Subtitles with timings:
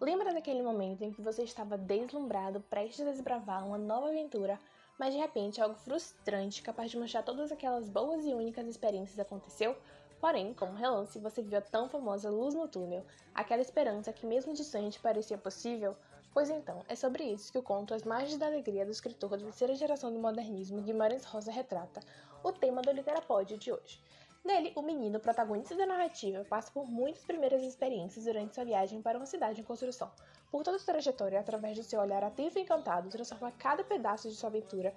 [0.00, 4.58] Lembra daquele momento em que você estava deslumbrado, prestes a desbravar uma nova aventura,
[4.98, 9.76] mas de repente algo frustrante, capaz de manchar todas aquelas boas e únicas experiências aconteceu?
[10.20, 14.52] Porém, como relance, você viu a tão famosa luz no túnel, aquela esperança que mesmo
[14.52, 15.96] distante parecia possível?
[16.32, 19.38] Pois então, é sobre isso que o conto As Margens da Alegria do escritor da
[19.38, 22.00] terceira geração do modernismo, Guimarães Rosa, retrata
[22.42, 24.02] o tema do Literapódio de hoje.
[24.44, 29.16] Nele, o menino, protagonista da narrativa, passa por muitas primeiras experiências durante sua viagem para
[29.16, 30.10] uma cidade em construção.
[30.50, 34.34] Por toda sua trajetória, através do seu olhar atento e encantado, transforma cada pedaço de
[34.34, 34.94] sua aventura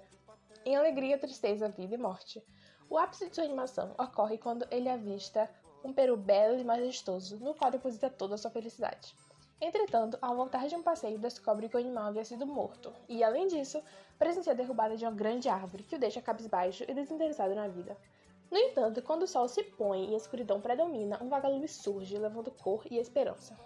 [0.66, 2.44] em alegria, tristeza, vida e morte.
[2.90, 5.48] O ápice de sua animação ocorre quando ele avista
[5.82, 9.14] um peru belo e majestoso, no qual deposita toda a sua felicidade.
[9.60, 13.48] Entretanto, ao voltar de um passeio, descobre que o animal havia sido morto, e além
[13.48, 13.82] disso,
[14.18, 17.96] presencia a derrubada de uma grande árvore, que o deixa cabisbaixo e desinteressado na vida.
[18.50, 22.50] No entanto, quando o sol se põe e a escuridão predomina, um vagalume surge, levando
[22.50, 23.58] cor e esperança.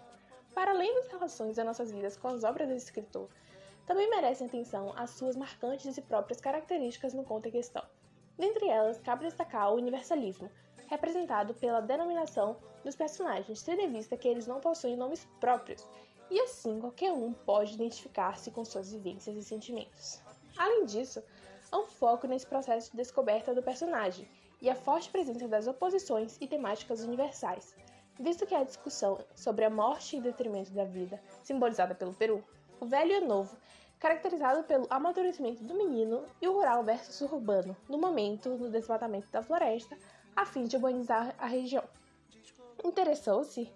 [0.53, 3.29] Para além das relações das nossas vidas com as obras desse escritor,
[3.87, 7.85] também merecem atenção as suas marcantes e próprias características no conto em questão.
[8.37, 10.51] Dentre elas, cabe destacar o universalismo,
[10.89, 15.87] representado pela denominação dos personagens, tendo em vista que eles não possuem nomes próprios,
[16.31, 20.21] e assim qualquer um pode identificar-se com suas vivências e sentimentos.
[20.57, 21.23] Além disso,
[21.71, 24.29] há um foco nesse processo de descoberta do personagem,
[24.63, 27.75] e a forte presença das oposições e temáticas universais,
[28.19, 32.43] visto que a discussão sobre a morte em detrimento da vida, simbolizada pelo Peru,
[32.81, 33.57] o velho e o novo,
[33.99, 39.43] caracterizado pelo amadurecimento do menino e o rural versus urbano, no momento do desmatamento da
[39.43, 39.99] floresta,
[40.37, 41.85] a fim de urbanizar a região.
[42.85, 43.69] Interessou-se?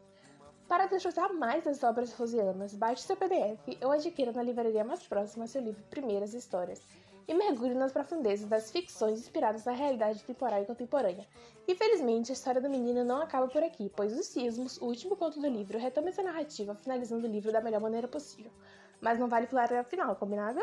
[0.69, 5.47] Para desfrutar mais das obras rosianas, baixe seu PDF ou adquira na livraria mais próxima
[5.47, 6.81] seu livro Primeiras Histórias
[7.29, 11.27] e mergulhe nas profundezas das ficções inspiradas na realidade temporal e contemporânea.
[11.67, 15.41] Infelizmente, a história do menino não acaba por aqui, pois os Sismos, o último conto
[15.41, 18.53] do livro, retoma essa narrativa, finalizando o livro da melhor maneira possível.
[19.01, 20.61] Mas não vale pular até a final, combinado?